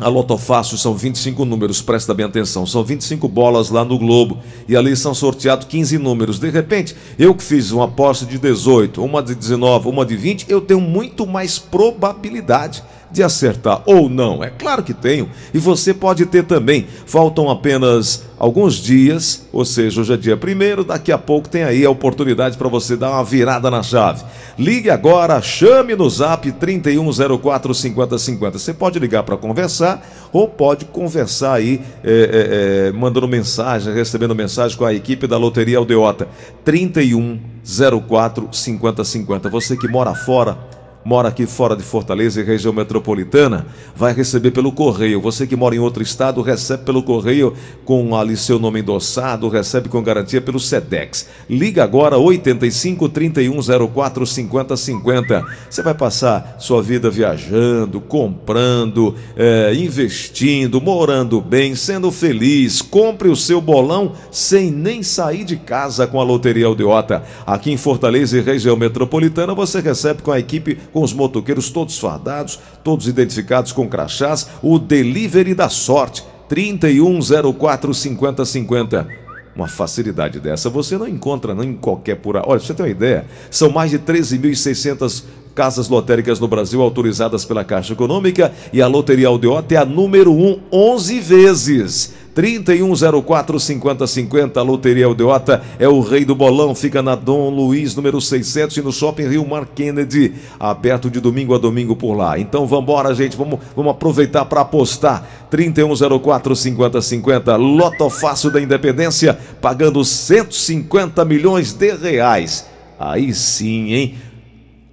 A 0.01 0.07
Loto 0.07 0.35
Fácil 0.35 0.79
são 0.79 0.95
25 0.95 1.45
números, 1.45 1.79
presta 1.79 2.11
bem 2.11 2.25
atenção, 2.25 2.65
são 2.65 2.83
25 2.83 3.27
bolas 3.27 3.69
lá 3.69 3.85
no 3.85 3.99
Globo 3.99 4.39
e 4.67 4.75
ali 4.75 4.95
são 4.95 5.13
sorteados 5.13 5.67
15 5.67 5.99
números. 5.99 6.39
De 6.39 6.49
repente, 6.49 6.95
eu 7.19 7.35
que 7.35 7.43
fiz 7.43 7.69
uma 7.69 7.85
aposta 7.85 8.25
de 8.25 8.39
18, 8.39 8.99
uma 9.03 9.21
de 9.21 9.35
19, 9.35 9.87
uma 9.87 10.03
de 10.03 10.17
20, 10.17 10.47
eu 10.49 10.59
tenho 10.59 10.81
muito 10.81 11.27
mais 11.27 11.59
probabilidade 11.59 12.83
de 13.11 13.21
acertar 13.23 13.81
ou 13.85 14.09
não. 14.09 14.43
É 14.43 14.49
claro 14.49 14.83
que 14.83 14.93
tenho 14.93 15.29
e 15.53 15.59
você 15.59 15.93
pode 15.93 16.25
ter 16.25 16.43
também. 16.43 16.87
Faltam 17.05 17.49
apenas 17.49 18.23
alguns 18.39 18.75
dias, 18.75 19.47
ou 19.51 19.63
seja, 19.63 20.01
hoje 20.01 20.13
é 20.13 20.17
dia 20.17 20.35
primeiro, 20.35 20.83
daqui 20.83 21.11
a 21.11 21.17
pouco 21.17 21.47
tem 21.47 21.63
aí 21.63 21.85
a 21.85 21.89
oportunidade 21.89 22.57
para 22.57 22.67
você 22.67 22.95
dar 22.95 23.11
uma 23.11 23.23
virada 23.23 23.69
na 23.69 23.83
chave. 23.83 24.23
Ligue 24.57 24.89
agora, 24.89 25.41
chame 25.41 25.95
no 25.95 26.09
zap 26.09 26.51
3104 26.51 27.73
5050. 27.73 28.57
Você 28.57 28.73
pode 28.73 28.97
ligar 28.99 29.23
para 29.23 29.37
conversar 29.37 30.03
ou 30.31 30.47
pode 30.47 30.85
conversar 30.85 31.53
aí, 31.53 31.81
é, 32.03 32.11
é, 32.11 32.87
é, 32.87 32.91
mandando 32.91 33.27
mensagem, 33.27 33.93
recebendo 33.93 34.33
mensagem 34.33 34.77
com 34.77 34.85
a 34.85 34.93
equipe 34.93 35.27
da 35.27 35.37
Loteria 35.37 35.77
Aldeota 35.77 36.27
3104 36.63 38.49
5050. 38.51 39.49
Você 39.49 39.77
que 39.77 39.87
mora 39.87 40.15
fora, 40.15 40.57
mora 41.03 41.29
aqui 41.29 41.45
fora 41.45 41.75
de 41.75 41.83
Fortaleza 41.83 42.41
e 42.41 42.43
região 42.43 42.73
metropolitana, 42.73 43.65
vai 43.95 44.13
receber 44.13 44.51
pelo 44.51 44.71
correio. 44.71 45.21
Você 45.21 45.47
que 45.47 45.55
mora 45.55 45.75
em 45.75 45.79
outro 45.79 46.03
estado, 46.03 46.41
recebe 46.41 46.83
pelo 46.83 47.03
correio 47.03 47.53
com 47.85 48.15
ali 48.15 48.37
seu 48.37 48.59
nome 48.59 48.79
endossado, 48.79 49.49
recebe 49.49 49.89
com 49.89 50.01
garantia 50.01 50.41
pelo 50.41 50.59
SEDEX. 50.59 51.27
Liga 51.49 51.83
agora 51.83 52.17
85 52.17 53.09
3104 53.09 54.25
5050. 54.25 55.45
Você 55.69 55.81
vai 55.81 55.93
passar 55.93 56.55
sua 56.59 56.81
vida 56.81 57.09
viajando, 57.09 57.99
comprando, 57.99 59.15
eh, 59.35 59.73
investindo, 59.75 60.81
morando 60.81 61.41
bem, 61.41 61.75
sendo 61.75 62.11
feliz. 62.11 62.81
Compre 62.81 63.29
o 63.29 63.35
seu 63.35 63.61
bolão 63.61 64.13
sem 64.31 64.71
nem 64.71 65.03
sair 65.03 65.43
de 65.43 65.57
casa 65.57 66.07
com 66.07 66.19
a 66.19 66.23
Loteria 66.23 66.67
Aldeota. 66.67 67.23
Aqui 67.45 67.71
em 67.71 67.77
Fortaleza 67.77 68.37
e 68.37 68.41
região 68.41 68.75
metropolitana, 68.75 69.53
você 69.53 69.79
recebe 69.79 70.21
com 70.21 70.31
a 70.31 70.39
equipe 70.39 70.77
com 70.91 71.01
os 71.01 71.13
motoqueiros 71.13 71.69
todos 71.69 71.97
fardados, 71.97 72.59
todos 72.83 73.07
identificados 73.07 73.71
com 73.71 73.87
crachás, 73.87 74.47
o 74.61 74.77
delivery 74.77 75.53
da 75.53 75.69
sorte, 75.69 76.23
3104 76.49 77.93
5050. 77.93 79.07
Uma 79.55 79.67
facilidade 79.67 80.39
dessa 80.39 80.69
você 80.69 80.97
não 80.97 81.07
encontra 81.07 81.53
não 81.53 81.63
em 81.63 81.73
qualquer 81.73 82.15
pura. 82.15 82.39
Olha, 82.45 82.59
pra 82.59 82.67
você 82.67 82.73
ter 82.73 82.83
uma 82.83 82.89
ideia, 82.89 83.25
são 83.49 83.69
mais 83.69 83.91
de 83.91 83.99
13.600 83.99 85.23
casas 85.53 85.89
lotéricas 85.89 86.39
no 86.39 86.47
Brasil 86.47 86.81
autorizadas 86.81 87.43
pela 87.43 87.63
Caixa 87.63 87.93
Econômica 87.93 88.53
e 88.71 88.81
a 88.81 88.87
Loteria 88.87 89.27
Aldeota 89.27 89.75
é 89.75 89.77
a 89.77 89.85
número 89.85 90.31
1 90.31 90.61
11 90.71 91.19
vezes. 91.19 92.13
3104 92.33 93.59
5050, 93.59 94.59
a 94.59 94.63
Loteria 94.63 95.05
Aldeota 95.05 95.61
é 95.77 95.87
o 95.87 95.99
rei 95.99 96.23
do 96.23 96.33
bolão, 96.33 96.73
fica 96.73 97.01
na 97.01 97.15
Dom 97.15 97.49
Luiz, 97.49 97.95
número 97.95 98.21
600 98.21 98.77
e 98.77 98.81
no 98.81 98.91
Shopping 98.91 99.27
Rio 99.27 99.47
Mar 99.47 99.65
Kennedy, 99.65 100.33
aberto 100.59 101.09
de 101.09 101.19
domingo 101.19 101.53
a 101.53 101.57
domingo 101.57 101.95
por 101.95 102.13
lá. 102.13 102.39
Então 102.39 102.65
vambora, 102.65 103.13
gente, 103.13 103.35
vamos, 103.35 103.59
vamos 103.75 103.91
aproveitar 103.91 104.45
para 104.45 104.61
apostar. 104.61 105.27
3104 105.49 106.55
5050, 106.55 107.55
Loto 107.57 108.09
Fácil 108.09 108.51
da 108.51 108.61
Independência, 108.61 109.37
pagando 109.59 110.03
150 110.05 111.25
milhões 111.25 111.73
de 111.73 111.93
reais. 111.93 112.65
Aí 112.97 113.33
sim, 113.33 113.91
hein? 113.91 114.15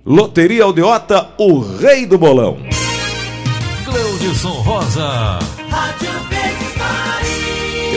Loteria 0.05 0.65
Aldeota, 0.65 1.29
o 1.39 1.61
rei 1.61 2.07
do 2.07 2.19
bolão. 2.19 2.59
Cleudson 3.85 4.49
Rosa. 4.49 5.39
Tem 5.99 6.38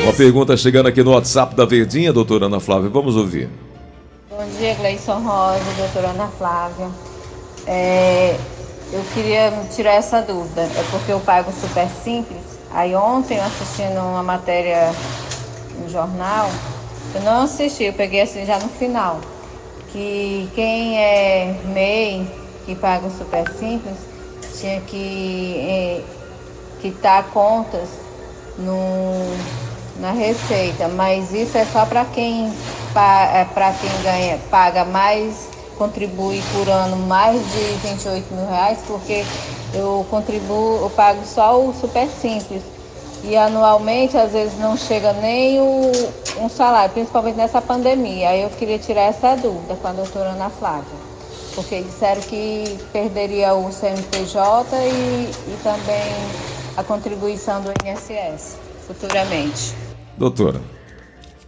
uma 0.02 0.14
pergunta 0.14 0.58
chegando 0.58 0.88
aqui 0.88 1.04
no 1.04 1.12
WhatsApp 1.12 1.56
da 1.56 1.64
Verdinha, 1.64 2.12
doutora 2.12 2.48
Ana 2.48 2.60
Flávia. 2.60 2.90
Vamos 2.90 3.16
ouvir. 3.16 3.50
Bom 4.30 4.44
dia, 4.58 4.74
Gleison 4.74 5.20
Rosa, 5.20 5.64
doutora 5.78 6.10
Ana 6.10 6.28
Flávia. 6.28 6.90
É, 7.68 8.36
eu 8.92 9.04
queria 9.14 9.52
tirar 9.74 9.94
essa 9.94 10.22
dúvida. 10.22 10.62
É 10.62 10.84
porque 10.90 11.12
eu 11.12 11.20
pago 11.20 11.52
super 11.52 11.88
simples. 12.04 12.42
Aí 12.72 12.96
ontem, 12.96 13.40
assistindo 13.40 14.00
uma 14.00 14.24
matéria 14.24 14.92
no 15.80 15.88
jornal, 15.88 16.50
eu 17.14 17.22
não 17.22 17.44
assisti, 17.44 17.84
eu 17.84 17.94
peguei 17.94 18.22
assim 18.22 18.46
já 18.46 18.58
no 18.58 18.70
final. 18.70 19.22
Que 19.92 20.50
quem 20.56 20.98
é 20.98 21.60
MEI, 21.66 22.28
que 22.66 22.74
paga 22.74 23.06
o 23.06 23.12
super 23.12 23.48
simples, 23.54 23.98
tinha 24.60 24.82
que 24.82 25.56
é, 25.60 26.02
quitar 26.82 27.26
contas 27.32 27.90
no, 28.58 29.36
na 29.96 30.12
receita. 30.12 30.88
Mas 30.88 31.34
isso 31.34 31.58
é 31.58 31.66
só 31.66 31.86
para 31.86 32.06
quem 32.06 32.52
para 32.94 33.70
é, 33.70 33.74
quem 33.80 34.02
ganha, 34.02 34.38
paga 34.50 34.84
mais, 34.84 35.50
contribui 35.78 36.42
por 36.52 36.70
ano 36.70 36.98
mais 37.08 37.42
de 37.54 37.78
28 37.78 38.34
mil 38.34 38.48
reais, 38.48 38.80
porque 38.86 39.26
eu 39.74 40.06
contribuo, 40.10 40.84
eu 40.84 40.90
pago 40.90 41.26
só 41.26 41.60
o 41.60 41.74
super 41.74 42.08
simples. 42.10 42.62
E 43.24 43.38
anualmente, 43.38 44.18
às 44.18 44.34
vezes, 44.34 44.58
não 44.60 44.76
chega 44.76 45.14
nem 45.14 45.62
o, 45.62 46.10
um 46.42 46.50
salário, 46.50 46.92
principalmente 46.92 47.36
nessa 47.36 47.62
pandemia. 47.62 48.30
Aí 48.30 48.42
eu 48.42 48.50
queria 48.50 48.80
tirar 48.80 49.04
essa 49.04 49.36
dúvida 49.36 49.76
com 49.76 49.88
a 49.88 49.92
doutora 49.94 50.32
Ana 50.32 50.50
Flávia. 50.50 51.12
Porque 51.54 51.82
disseram 51.82 52.22
que 52.24 52.80
perderia 52.92 53.54
o 53.54 53.72
CNPJ 53.72 54.76
e, 54.88 55.36
e 55.48 55.58
também 55.64 56.34
a 56.76 56.84
contribuição 56.84 57.62
do 57.62 57.70
INSS 57.86 58.71
futuramente. 58.88 59.76
Doutora. 60.18 60.60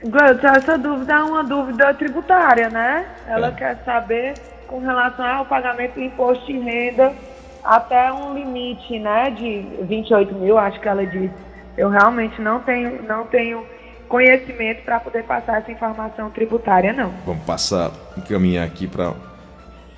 Gleudson, 0.03 0.47
essa 0.47 0.77
dúvida 0.77 1.13
é 1.13 1.23
uma 1.23 1.43
dúvida 1.43 1.93
tributária, 1.93 2.69
né? 2.69 3.05
Ela 3.27 3.47
é. 3.47 3.51
quer 3.51 3.83
saber 3.85 4.33
com 4.67 4.79
relação 4.79 5.25
ao 5.25 5.45
pagamento 5.45 5.93
do 5.93 6.01
imposto 6.01 6.45
de 6.45 6.57
renda 6.57 7.13
até 7.63 8.11
um 8.11 8.33
limite, 8.33 8.99
né, 8.99 9.29
de 9.31 9.65
28 9.85 10.35
mil, 10.35 10.57
acho 10.57 10.79
que 10.79 10.87
ela 10.87 11.05
disse. 11.05 11.33
Eu 11.77 11.89
realmente 11.89 12.41
não 12.41 12.59
tenho, 12.59 13.01
não 13.03 13.25
tenho 13.25 13.65
conhecimento 14.09 14.83
para 14.83 14.99
poder 14.99 15.23
passar 15.23 15.59
essa 15.59 15.71
informação 15.71 16.29
tributária, 16.29 16.93
não. 16.93 17.11
Vamos 17.25 17.43
passar, 17.45 17.91
encaminhar 18.17 18.65
aqui 18.65 18.85
para 18.85 19.13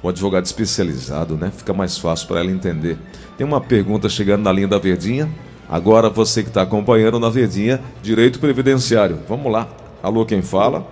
o 0.01 0.07
advogado 0.07 0.45
especializado, 0.45 1.35
né? 1.35 1.51
Fica 1.51 1.73
mais 1.73 1.97
fácil 1.97 2.27
para 2.27 2.39
ela 2.39 2.51
entender. 2.51 2.97
Tem 3.37 3.45
uma 3.45 3.59
pergunta 3.59 4.07
chegando 4.07 4.43
na 4.43 4.51
linha 4.51 4.67
da 4.67 4.77
Verdinha. 4.77 5.27
Agora 5.69 6.09
você 6.09 6.43
que 6.43 6.49
está 6.49 6.61
acompanhando 6.61 7.19
na 7.19 7.29
Verdinha, 7.29 7.81
direito 8.01 8.39
previdenciário. 8.39 9.19
Vamos 9.27 9.51
lá. 9.51 9.67
Alô, 10.01 10.25
quem 10.25 10.41
fala? 10.41 10.85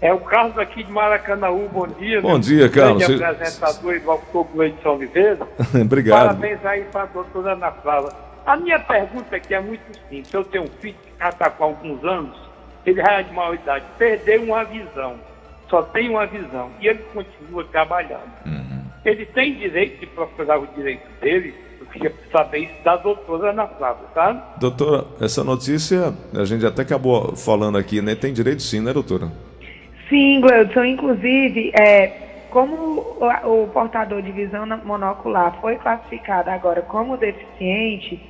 É 0.00 0.12
o 0.14 0.20
Carlos 0.20 0.56
aqui 0.56 0.82
de 0.82 0.90
Maracanaú, 0.90 1.68
bom 1.68 1.86
dia. 1.86 2.22
Bom 2.22 2.38
dia, 2.38 2.70
Carlos. 2.70 3.06
Grande 3.06 3.22
apresentador 3.22 3.94
e 3.94 4.00
doutor 4.00 4.44
Gleidson 4.54 4.94
Oliveira. 4.94 5.46
Obrigado. 5.78 6.26
Parabéns 6.28 6.64
aí 6.64 6.84
para 6.84 7.02
a 7.02 7.06
doutora 7.06 7.52
Ana 7.52 7.70
Flávia. 7.70 8.10
A 8.46 8.56
minha 8.56 8.78
pergunta 8.78 9.36
aqui 9.36 9.54
é 9.54 9.60
muito 9.60 9.82
simples. 10.08 10.32
Eu 10.32 10.42
tenho 10.44 10.64
um 10.64 10.68
filho 10.80 10.94
que 10.94 11.12
já 11.18 11.28
está 11.28 11.50
com 11.50 11.64
alguns 11.64 12.02
anos, 12.02 12.34
ele 12.86 13.02
já 13.02 13.12
é 13.12 13.22
de 13.22 13.32
maior 13.34 13.54
idade, 13.54 13.84
perdeu 13.98 14.42
uma 14.42 14.64
visão, 14.64 15.16
só 15.68 15.82
tem 15.82 16.08
uma 16.08 16.26
visão, 16.26 16.70
e 16.80 16.88
ele 16.88 17.04
continua 17.12 17.64
trabalhando. 17.64 18.32
Uhum. 18.46 18.82
Ele 19.04 19.26
tem 19.26 19.54
direito 19.54 20.00
de 20.00 20.06
procurar 20.06 20.58
o 20.58 20.66
direito 20.68 21.06
dele, 21.20 21.54
queria 21.90 22.14
saber 22.32 22.58
isso 22.60 22.84
da 22.84 22.96
doutora 22.96 23.50
Ana 23.50 23.66
Flávia, 23.66 24.06
tá? 24.14 24.54
Doutora, 24.58 25.06
essa 25.20 25.44
notícia 25.44 26.14
a 26.34 26.44
gente 26.44 26.64
até 26.64 26.82
acabou 26.82 27.36
falando 27.36 27.76
aqui, 27.78 28.00
né? 28.00 28.14
Tem 28.14 28.32
direito 28.32 28.62
sim, 28.62 28.80
né, 28.80 28.92
doutora? 28.92 29.30
Sim, 30.08 30.40
Gleudson. 30.40 30.84
Inclusive, 30.84 31.72
é, 31.78 32.46
como 32.50 32.74
o, 32.74 33.62
o, 33.64 33.68
portador 33.68 34.22
de 34.22 34.32
visão 34.32 34.66
monocular 34.84 35.60
foi 35.60 35.76
classificado 35.76 36.50
agora 36.50 36.82
como 36.82 37.16
deficiente, 37.16 38.20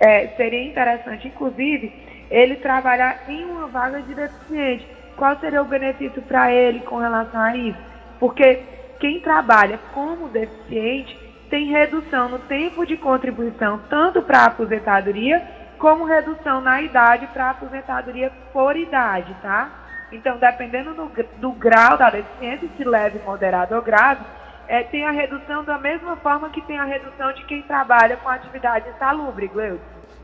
é, 0.00 0.28
seria 0.28 0.64
interessante, 0.64 1.28
inclusive, 1.28 1.92
ele 2.30 2.56
trabalhar 2.56 3.24
em 3.28 3.44
uma 3.44 3.66
vaga 3.68 4.02
de 4.02 4.14
deficiente. 4.14 4.86
Qual 5.16 5.38
seria 5.40 5.62
o 5.62 5.66
benefício 5.66 6.20
para 6.22 6.52
ele 6.52 6.80
com 6.80 6.96
relação 6.96 7.40
a 7.40 7.56
isso? 7.56 7.78
Porque 8.18 8.60
quem 9.00 9.20
trabalha 9.20 9.78
como 9.92 10.28
deficiente 10.28 11.25
tem 11.50 11.66
redução 11.70 12.28
no 12.28 12.38
tempo 12.40 12.84
de 12.86 12.96
contribuição, 12.96 13.80
tanto 13.88 14.22
para 14.22 14.40
a 14.40 14.46
aposentadoria, 14.46 15.42
como 15.78 16.04
redução 16.04 16.60
na 16.60 16.80
idade 16.80 17.26
para 17.28 17.46
a 17.46 17.50
aposentadoria 17.50 18.32
por 18.52 18.76
idade, 18.76 19.34
tá? 19.42 19.70
Então, 20.10 20.38
dependendo 20.38 20.94
do, 20.94 21.10
do 21.38 21.52
grau 21.52 21.98
da 21.98 22.10
deficiência, 22.10 22.68
se 22.76 22.84
leve, 22.84 23.18
moderado 23.24 23.74
ou 23.74 23.82
grave, 23.82 24.24
é, 24.68 24.82
tem 24.82 25.04
a 25.04 25.10
redução 25.10 25.64
da 25.64 25.78
mesma 25.78 26.16
forma 26.16 26.50
que 26.50 26.60
tem 26.62 26.78
a 26.78 26.84
redução 26.84 27.32
de 27.32 27.44
quem 27.44 27.62
trabalha 27.62 28.16
com 28.16 28.28
atividade 28.28 28.88
insalubre, 28.90 29.48
Gleuton. 29.48 29.82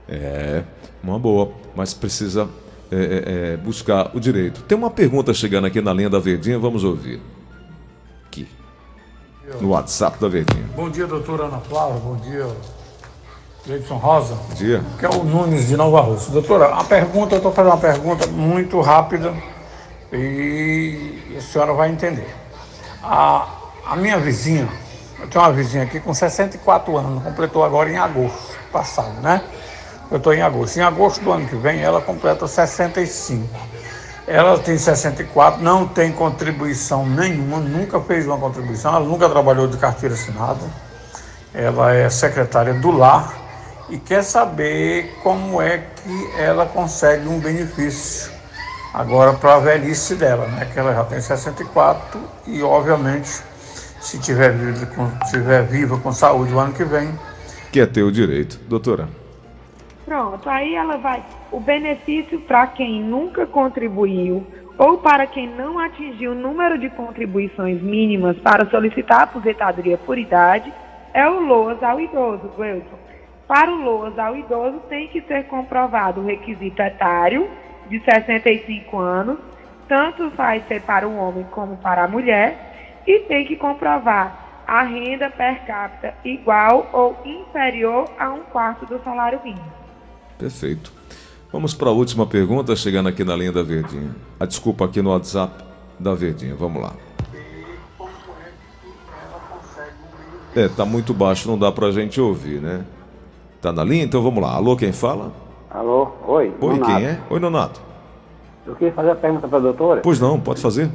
É, 0.09 0.63
uma 1.03 1.19
boa, 1.19 1.53
mas 1.77 1.95
precisa 1.95 2.49
é, 2.91 2.97
é, 2.97 3.53
é, 3.53 3.57
buscar 3.57 4.15
o 4.15 4.21
direito. 4.21 4.63
Tem 4.63 4.77
uma 4.77 4.91
pergunta 4.91 5.33
chegando 5.33 5.67
aqui 5.67 5.81
na 5.81 5.93
linha 5.93 6.11
da 6.11 6.19
Verdinha, 6.19 6.59
vamos 6.59 6.85
ouvir. 6.85 7.21
No 9.61 9.71
WhatsApp 9.71 10.19
da 10.21 10.29
Verdinha. 10.29 10.69
Bom 10.75 10.91
dia, 10.91 11.07
doutora 11.07 11.45
Ana 11.45 11.59
Flávia. 11.59 12.01
Bom 12.01 12.17
dia, 12.17 12.47
Leidson 13.67 13.97
Rosa. 13.97 14.35
Bom 14.35 14.55
dia. 14.55 14.83
Que 14.99 15.07
é 15.07 15.09
o 15.09 15.25
Nunes 15.25 15.69
de 15.69 15.77
Nova 15.77 16.01
Rússia. 16.01 16.33
Doutora, 16.33 16.75
a 16.75 16.85
pergunta, 16.85 17.35
eu 17.35 17.39
estou 17.39 17.53
fazendo 17.53 17.73
uma 17.73 17.81
pergunta 17.81 18.27
muito 18.27 18.81
rápida 18.81 19.35
e 20.13 21.35
a 21.37 21.41
senhora 21.41 21.73
vai 21.73 21.91
entender. 21.91 22.35
A, 23.03 23.49
a 23.87 23.97
minha 23.97 24.19
vizinha, 24.19 24.69
eu 25.21 25.29
tenho 25.29 25.45
uma 25.45 25.53
vizinha 25.53 25.85
aqui 25.85 26.01
com 26.01 26.13
64 26.13 26.97
anos, 26.97 27.23
completou 27.23 27.65
agora 27.65 27.91
em 27.91 27.99
agosto 27.99 28.57
passado, 28.71 29.21
né? 29.21 29.43
Eu 30.11 30.19
estou 30.19 30.35
em 30.35 30.43
agosto. 30.43 30.77
Em 30.77 30.83
agosto 30.83 31.23
do 31.23 31.33
ano 31.33 31.47
que 31.47 31.57
vem, 31.57 31.81
ela 31.81 32.01
completa 32.01 32.47
65. 32.47 33.49
Ela 34.27 34.59
tem 34.59 34.79
64, 34.79 35.63
não 35.63 35.87
tem 35.87 36.13
contribuição 36.13 37.05
nenhuma, 37.05 37.59
nunca 37.59 38.01
fez 38.01 38.27
uma 38.27 38.39
contribuição, 38.39 38.95
ela 38.95 39.05
nunca 39.05 39.29
trabalhou 39.29 39.67
de 39.67 39.77
carteira 39.77 40.15
assinada. 40.15 40.65
Ela 41.53 41.93
é 41.93 42.09
secretária 42.09 42.73
do 42.75 42.91
lar 42.91 43.35
e 43.91 43.99
quer 43.99 44.23
saber 44.23 45.19
como 45.23 45.61
é 45.61 45.79
que 45.79 46.31
ela 46.39 46.67
consegue 46.67 47.29
um 47.29 47.39
benefício 47.39 48.31
agora 48.95 49.33
para 49.33 49.57
a 49.57 49.59
velhice 49.59 50.15
dela, 50.15 50.47
né? 50.47 50.69
Que 50.73 50.79
ela 50.79 50.95
já 50.95 51.05
tem 51.05 51.21
64 51.21 52.21
e 52.47 52.63
obviamente 52.63 53.29
se 54.01 54.19
tiver, 54.19 54.55
tiver 55.31 55.63
viva 55.65 55.99
com 55.99 56.13
saúde 56.13 56.53
o 56.55 56.59
ano 56.59 56.73
que 56.73 56.85
vem. 56.85 57.13
Quer 57.71 57.87
ter 57.87 58.03
o 58.03 58.13
direito, 58.13 58.59
doutora. 58.69 59.22
Pronto, 60.13 60.47
aí 60.47 60.75
ela 60.75 60.99
vai. 60.99 61.23
O 61.51 61.59
benefício 61.59 62.39
para 62.41 62.67
quem 62.67 63.03
nunca 63.03 63.47
contribuiu 63.47 64.47
ou 64.77 64.99
para 64.99 65.27
quem 65.27 65.49
não 65.49 65.79
atingiu 65.79 66.33
o 66.33 66.35
número 66.35 66.77
de 66.77 66.91
contribuições 66.91 67.81
mínimas 67.81 68.37
para 68.41 68.69
solicitar 68.69 69.23
aposentadoria 69.23 69.97
por 69.97 70.19
idade 70.19 70.71
é 71.15 71.27
o 71.27 71.41
LOAS 71.41 71.83
ao 71.83 71.99
idoso, 71.99 72.53
Wilson. 72.59 72.99
Para 73.49 73.71
o 73.71 73.83
LOAS 73.83 74.19
ao 74.19 74.37
idoso 74.37 74.81
tem 74.81 75.09
que 75.09 75.23
ser 75.23 75.45
comprovado 75.45 76.21
o 76.21 76.27
requisito 76.27 76.83
etário 76.83 77.49
de 77.89 77.99
65 78.05 78.99
anos, 78.99 79.39
tanto 79.89 80.31
faz 80.33 80.63
ser 80.69 80.83
para 80.83 81.09
o 81.09 81.17
homem 81.17 81.47
como 81.53 81.79
para 81.79 82.05
a 82.05 82.09
mulher, 82.09 83.01
e 83.07 83.21
tem 83.21 83.47
que 83.47 83.57
comprovar 83.57 84.63
a 84.67 84.83
renda 84.83 85.31
per 85.31 85.65
capita 85.65 86.13
igual 86.23 86.91
ou 86.93 87.17
inferior 87.25 88.11
a 88.19 88.29
um 88.29 88.41
quarto 88.41 88.85
do 88.85 89.03
salário 89.03 89.41
mínimo. 89.43 89.82
Perfeito. 90.43 90.93
Vamos 91.53 91.73
para 91.73 91.89
a 91.89 91.93
última 91.93 92.27
pergunta, 92.27 92.75
chegando 92.75 93.09
aqui 93.09 93.23
na 93.23 93.37
linha 93.37 93.53
da 93.53 93.63
Verdinha. 93.63 94.11
A 94.41 94.45
desculpa 94.45 94.85
aqui 94.85 95.01
no 95.01 95.11
WhatsApp 95.11 95.63
da 96.01 96.15
Verdinha. 96.15 96.57
Vamos 96.57 96.83
lá. 96.83 96.93
É, 100.57 100.67
tá 100.67 100.85
muito 100.85 101.15
baixo, 101.15 101.49
não 101.49 101.57
dá 101.57 101.71
para 101.71 101.87
a 101.87 101.93
gente 101.93 102.21
ouvir, 102.21 102.61
né? 102.61 102.85
Tá 103.61 103.73
na 103.73 103.85
linha? 103.85 104.03
Então 104.03 104.21
vamos 104.21 104.43
lá. 104.43 104.57
Alô, 104.57 104.77
quem 104.77 104.93
fala? 104.93 105.31
Alô, 105.71 106.09
oi. 106.27 106.53
Oi, 106.61 106.73
Nonato. 106.75 106.87
quem 106.87 107.07
é? 107.07 107.21
Oi, 107.31 107.39
Nonato. 107.39 107.81
Eu 108.67 108.75
queria 108.75 108.93
fazer 108.93 109.11
a 109.13 109.15
pergunta 109.15 109.47
para 109.47 109.59
a 109.59 109.61
doutora. 109.61 110.01
Pois 110.01 110.19
não, 110.19 110.41
pode 110.41 110.61
fazer. 110.61 110.91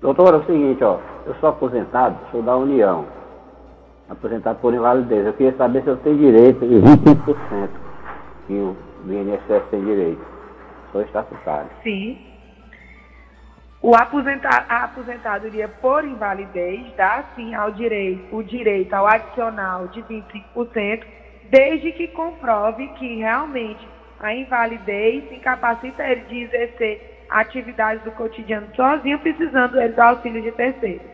Doutora, 0.00 0.36
é 0.36 0.40
o 0.40 0.46
seguinte, 0.46 0.84
ó. 0.84 0.98
Eu 1.26 1.34
sou 1.40 1.48
aposentado, 1.48 2.16
sou 2.30 2.42
da 2.42 2.56
União. 2.56 3.06
Aposentado 4.08 4.60
por 4.60 4.72
invalidez. 4.72 5.26
Eu 5.26 5.32
queria 5.32 5.56
saber 5.56 5.82
se 5.82 5.88
eu 5.88 5.96
tenho 5.96 6.16
direito 6.16 6.60
de 6.60 6.76
25% 6.76 7.87
que 8.48 8.54
o 8.54 8.76
INSS 9.06 9.68
tem 9.70 9.84
direito. 9.84 10.26
Sou 10.90 11.02
estatutário. 11.02 11.70
Sim. 11.82 12.18
O 13.80 13.94
aposentar, 13.94 14.66
a 14.68 14.84
aposentadoria 14.84 15.68
por 15.68 16.04
invalidez 16.04 16.92
dá 16.96 17.24
sim 17.36 17.54
ao 17.54 17.70
direito, 17.70 18.34
o 18.34 18.42
direito 18.42 18.92
ao 18.94 19.06
adicional 19.06 19.86
de 19.88 20.02
25%, 20.02 21.04
desde 21.48 21.92
que 21.92 22.08
comprove 22.08 22.88
que 22.98 23.18
realmente 23.18 23.86
a 24.18 24.34
invalidez 24.34 25.30
incapacita 25.30 26.02
ele 26.02 26.22
de 26.22 26.42
exercer 26.42 27.26
atividades 27.30 28.02
do 28.02 28.10
cotidiano 28.12 28.66
sozinho, 28.74 29.18
precisando 29.20 29.80
ele 29.80 29.92
do 29.92 30.00
auxílio 30.00 30.42
de 30.42 30.50
terceiros. 30.52 31.06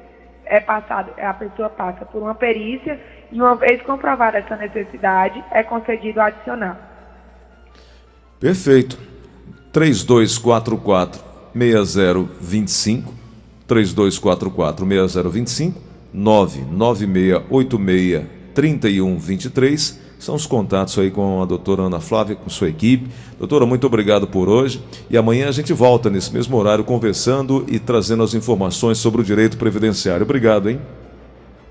É 0.46 0.60
passado, 0.60 1.12
a 1.20 1.34
pessoa 1.34 1.68
passa 1.68 2.06
por 2.06 2.22
uma 2.22 2.34
perícia 2.34 2.98
e 3.30 3.40
uma 3.40 3.56
vez 3.56 3.82
comprovada 3.82 4.38
essa 4.38 4.56
necessidade, 4.56 5.44
é 5.50 5.62
concedido 5.62 6.18
o 6.18 6.22
adicional. 6.22 6.76
Perfeito. 8.44 8.98
3244 9.72 11.24
6025 11.54 13.14
3244 13.66 14.86
6025 14.86 15.80
99686 16.12 18.26
3123 18.54 19.98
são 20.18 20.34
os 20.34 20.44
contatos 20.46 20.98
aí 20.98 21.10
com 21.10 21.40
a 21.42 21.46
doutora 21.46 21.84
Ana 21.84 22.00
Flávia, 22.00 22.36
com 22.36 22.50
sua 22.50 22.68
equipe. 22.68 23.08
Doutora, 23.38 23.64
muito 23.64 23.86
obrigado 23.86 24.26
por 24.26 24.50
hoje. 24.50 24.82
E 25.08 25.16
amanhã 25.16 25.48
a 25.48 25.52
gente 25.52 25.72
volta 25.72 26.10
nesse 26.10 26.30
mesmo 26.32 26.58
horário 26.58 26.84
conversando 26.84 27.64
e 27.66 27.78
trazendo 27.78 28.22
as 28.22 28.34
informações 28.34 28.98
sobre 28.98 29.22
o 29.22 29.24
direito 29.24 29.56
previdenciário. 29.56 30.22
Obrigado, 30.22 30.68
hein? 30.68 30.78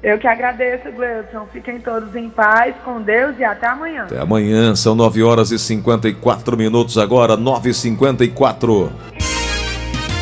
Eu 0.04 0.20
que 0.20 0.28
agradeço, 0.28 0.92
Gleudson. 0.92 1.48
Fiquem 1.54 1.80
todos 1.80 2.14
em 2.14 2.30
paz, 2.30 2.76
com 2.84 3.02
Deus 3.02 3.40
e 3.40 3.44
até 3.46 3.68
amanhã. 3.68 4.04
Até 4.04 4.20
amanhã, 4.20 4.76
são 4.76 4.94
9 4.96 5.24
horas 5.24 5.50
e 5.50 5.58
54 5.58 6.58
minutos 6.58 6.98
agora, 6.98 7.38
9h54. 7.38 8.92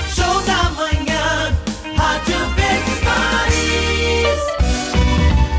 Show 0.08 0.42
da 0.46 0.70
manhã, 0.76 1.58
Rádio 1.98 2.38
Verdes. 2.56 3.02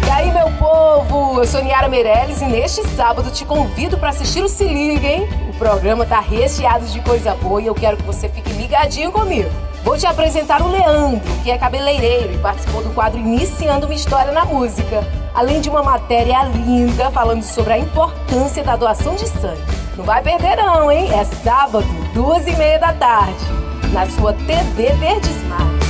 E 0.06 0.10
aí, 0.10 0.32
meu 0.32 0.52
povo? 0.56 1.40
Eu 1.40 1.44
sou 1.44 1.64
Niara 1.64 1.88
Meirelles 1.88 2.40
e 2.40 2.46
neste 2.46 2.86
sábado 2.90 3.28
te 3.32 3.44
convido 3.44 3.98
para 3.98 4.10
assistir 4.10 4.44
o 4.44 4.48
Se 4.48 4.62
Liga, 4.62 5.04
hein? 5.04 5.28
O 5.52 5.58
programa 5.58 6.06
tá 6.06 6.20
recheado 6.20 6.86
de 6.86 7.00
coisa 7.00 7.34
boa 7.34 7.60
e 7.60 7.66
eu 7.66 7.74
quero 7.74 7.96
que 7.96 8.04
você 8.04 8.28
fique 8.28 8.52
ligadinho 8.52 9.10
comigo. 9.10 9.50
Vou 9.84 9.98
te 9.98 10.06
apresentar 10.06 10.62
o 10.62 10.68
Leandro, 10.68 11.20
que 11.42 11.50
é 11.50 11.58
cabeleireiro 11.58 12.34
e 12.34 12.38
participou 12.38 12.82
do 12.82 12.90
quadro 12.90 13.18
Iniciando 13.18 13.86
uma 13.86 13.94
História 13.94 14.30
na 14.30 14.44
Música, 14.44 15.04
além 15.34 15.60
de 15.60 15.68
uma 15.68 15.82
matéria 15.82 16.44
linda 16.44 17.10
falando 17.10 17.42
sobre 17.42 17.72
a 17.72 17.78
importância 17.78 18.62
da 18.62 18.76
doação 18.76 19.14
de 19.16 19.26
sangue. 19.28 19.60
Não 19.96 20.04
vai 20.04 20.22
perder 20.22 20.56
não, 20.56 20.90
hein? 20.90 21.10
É 21.12 21.24
sábado, 21.24 21.84
duas 22.14 22.46
e 22.46 22.52
meia 22.52 22.78
da 22.78 22.92
tarde, 22.92 23.44
na 23.92 24.08
sua 24.08 24.32
TV 24.32 24.92
Verdes 24.94 25.42
Mares. 25.48 25.82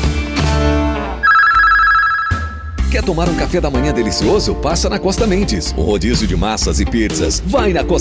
Quer 2.92 3.02
tomar 3.02 3.26
um 3.26 3.34
café 3.34 3.58
da 3.58 3.70
manhã 3.70 3.90
delicioso? 3.90 4.54
Passa 4.54 4.86
na 4.90 4.98
Costa 4.98 5.26
Mendes. 5.26 5.72
O 5.78 5.80
rodízio 5.80 6.28
de 6.28 6.36
massas 6.36 6.78
e 6.78 6.84
pizzas. 6.84 7.42
Vai 7.46 7.72
na 7.72 7.82
Costa 7.82 8.00